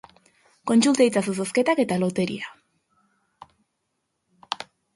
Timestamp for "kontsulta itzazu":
0.71-1.35